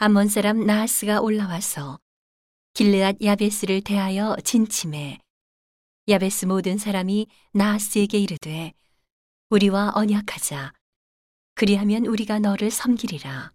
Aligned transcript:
암몬 0.00 0.28
사람 0.28 0.64
나하스가 0.64 1.20
올라와서 1.20 1.98
길르앗 2.72 3.20
야베스를 3.20 3.80
대하여 3.80 4.36
진침해 4.44 5.18
야베스 6.08 6.44
모든 6.44 6.78
사람이 6.78 7.26
나하스에게 7.52 8.16
이르되 8.16 8.74
우리와 9.50 9.90
언약하자. 9.96 10.72
그리하면 11.56 12.06
우리가 12.06 12.38
너를 12.38 12.70
섬기리라. 12.70 13.52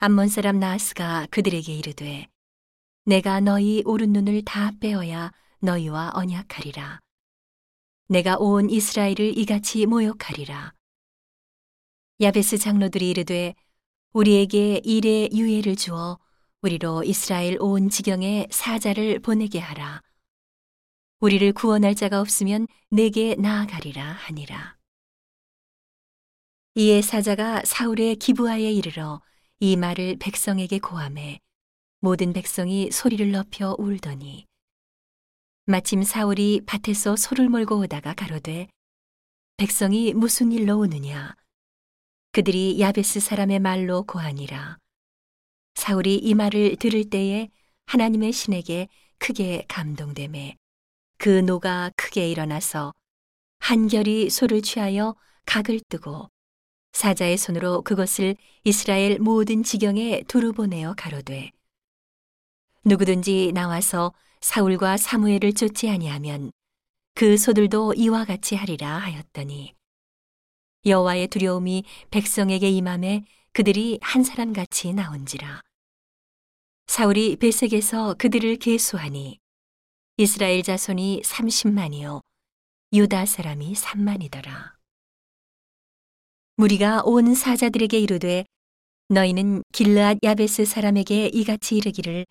암몬 0.00 0.28
사람 0.28 0.58
나하스가 0.58 1.26
그들에게 1.30 1.72
이르되 1.76 2.28
내가 3.06 3.40
너희 3.40 3.82
오른 3.86 4.12
눈을 4.12 4.44
다 4.44 4.72
빼어야 4.80 5.32
너희와 5.60 6.10
언약하리라. 6.12 7.00
내가 8.08 8.36
온 8.36 8.68
이스라엘을 8.68 9.38
이같이 9.38 9.86
모욕하리라. 9.86 10.74
야베스 12.20 12.58
장로들이 12.58 13.08
이르되 13.08 13.54
우리에게 14.12 14.82
일의 14.84 15.30
유예를 15.32 15.74
주어 15.76 16.18
우리로 16.60 17.02
이스라엘 17.02 17.56
온 17.60 17.88
지경에 17.88 18.46
사자를 18.50 19.20
보내게 19.20 19.58
하라. 19.58 20.02
우리를 21.20 21.52
구원할 21.54 21.94
자가 21.94 22.20
없으면 22.20 22.66
내게 22.90 23.34
나아가리라 23.36 24.04
하니라. 24.04 24.76
이에 26.74 27.00
사자가 27.00 27.62
사울의 27.64 28.16
기부하에 28.16 28.70
이르러 28.70 29.22
이 29.60 29.76
말을 29.76 30.16
백성에게 30.18 30.78
고함해 30.78 31.40
모든 32.00 32.32
백성이 32.32 32.90
소리를 32.90 33.30
높여 33.30 33.76
울더니 33.78 34.46
마침 35.64 36.02
사울이 36.02 36.62
밭에서 36.66 37.16
소를 37.16 37.48
몰고 37.48 37.78
오다가 37.78 38.12
가로되 38.14 38.68
백성이 39.56 40.12
무슨 40.12 40.50
일로 40.50 40.78
오느냐 40.78 41.34
그들이 42.34 42.80
야베스 42.80 43.20
사람의 43.20 43.58
말로 43.58 44.04
고하니라. 44.04 44.78
사울이 45.74 46.16
이 46.16 46.32
말을 46.32 46.76
들을 46.76 47.10
때에 47.10 47.50
하나님의 47.84 48.32
신에게 48.32 48.88
크게 49.18 49.66
감동됨에 49.68 50.56
그 51.18 51.28
노가 51.28 51.90
크게 51.94 52.30
일어나서 52.30 52.94
한결이 53.58 54.30
소를 54.30 54.62
취하여 54.62 55.14
각을 55.44 55.80
뜨고 55.90 56.30
사자의 56.92 57.36
손으로 57.36 57.82
그것을 57.82 58.36
이스라엘 58.64 59.18
모든 59.18 59.62
지경에 59.62 60.22
두루 60.26 60.54
보내어 60.54 60.94
가로되 60.96 61.50
누구든지 62.86 63.52
나와서 63.52 64.14
사울과 64.40 64.96
사무엘을 64.96 65.52
쫓지 65.52 65.90
아니하면 65.90 66.50
그 67.14 67.36
소들도 67.36 67.92
이와 67.92 68.24
같이 68.24 68.56
하리라 68.56 68.96
하였더니 68.96 69.74
여호와의 70.84 71.28
두려움이 71.28 71.84
백성에게 72.10 72.68
임함에 72.68 73.24
그들이 73.52 74.00
한 74.02 74.24
사람 74.24 74.52
같이 74.52 74.92
나온지라. 74.92 75.60
사울이 76.88 77.36
베색에서 77.36 78.14
그들을 78.14 78.56
계수하니 78.56 79.38
이스라엘 80.16 80.62
자손이 80.62 81.22
30만이요 81.24 82.20
유다 82.92 83.26
사람이 83.26 83.74
3만이더라. 83.74 84.72
무리가 86.56 87.02
온 87.04 87.34
사자들에게 87.34 87.98
이르되 88.00 88.44
너희는 89.08 89.62
길르앗 89.72 90.18
야베스 90.22 90.64
사람에게 90.64 91.28
이같이 91.28 91.76
이르기를 91.76 92.26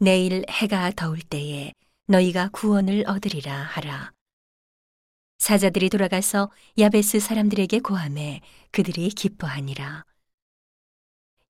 내일 0.00 0.44
해가 0.48 0.92
더울 0.92 1.20
때에 1.20 1.72
너희가 2.06 2.48
구원을 2.52 3.04
얻으리라 3.06 3.52
하라. 3.54 4.12
사자들이 5.38 5.88
돌아가서 5.88 6.50
야베스 6.78 7.20
사람들에게 7.20 7.80
고함해 7.80 8.40
그들이 8.70 9.08
기뻐하니라. 9.08 10.04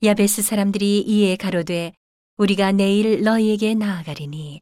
야베스 0.04 0.42
사람들이 0.42 1.00
이에 1.00 1.36
가로되 1.36 1.92
우리가 2.36 2.72
내일 2.72 3.22
너희에게 3.22 3.74
나아가리니 3.74 4.60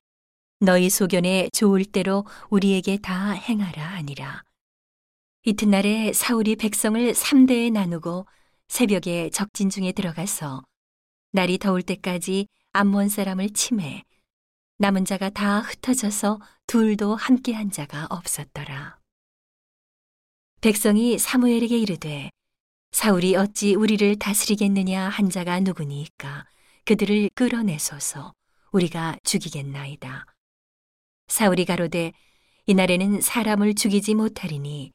너희 0.61 0.89
소견에 0.89 1.51
좋을 1.53 1.85
대로 1.85 2.25
우리에게 2.49 2.97
다 2.99 3.33
행하라 3.33 3.85
하니라. 3.85 4.43
이튿날에 5.45 6.13
사울이 6.13 6.57
백성을 6.57 7.13
3대에 7.13 7.71
나누고 7.71 8.27
새벽에 8.69 9.31
적진 9.31 9.69
중에 9.69 9.93
들어가서 9.93 10.63
날이 11.33 11.59
더울 11.59 11.83
때까지 11.83 12.49
암몬 12.73 13.11
사람을 13.11 13.51
침해 13.51 14.03
남은 14.79 15.05
자가 15.05 15.31
다 15.31 15.61
흩어져서 15.61 16.41
둘도 16.67 17.17
함께 17.17 17.53
한 17.53 17.71
자가 17.71 18.07
없었더라. 18.11 18.99
백성이 20.67 21.17
사무엘에게 21.17 21.79
이르되 21.79 22.29
사울이 22.91 23.37
어찌 23.37 23.77
우리를 23.77 24.19
다스리겠느냐 24.19 25.09
한 25.09 25.31
자가 25.31 25.61
누구니까 25.61 26.45
그들을 26.85 27.31
끌어내소서 27.37 28.33
우리가 28.73 29.17
죽이겠나이다. 29.23 30.27
사울이 31.29 31.67
가로되 31.67 32.13
이날에는 32.67 33.21
사람을 33.21 33.75
죽이지 33.75 34.17
못하리니 34.17 34.91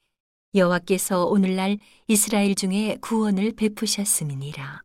여호와께서 0.55 1.23
오늘날 1.23 1.77
이스라엘 2.09 2.53
중에 2.53 2.97
구원을 2.99 3.53
베푸셨음이니라. 3.53 4.81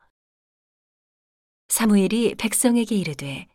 사무엘이 1.66 2.36
백성에게 2.36 2.94
이르되 2.94 3.48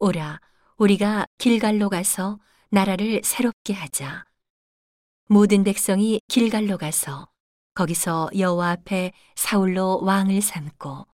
오라 0.00 0.40
우리가 0.78 1.26
길갈로 1.38 1.88
가서 1.88 2.40
나라를 2.70 3.20
새롭게 3.22 3.74
하자. 3.74 4.24
모든 5.26 5.64
백성이 5.64 6.20
길갈로 6.28 6.76
가서 6.76 7.28
거기서 7.74 8.30
여호와 8.36 8.72
앞에 8.72 9.12
사울로 9.36 10.00
왕을 10.02 10.42
삼고 10.42 11.06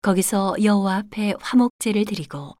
거기서 0.00 0.56
여호와 0.62 0.96
앞에 0.96 1.34
화목제를 1.38 2.06
드리고 2.06 2.56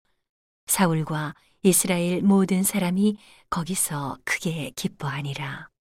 사울과 0.66 1.34
이스라엘 1.62 2.22
모든 2.22 2.62
사람이 2.62 3.16
거기서 3.48 4.18
크게 4.24 4.72
기뻐하니라. 4.76 5.71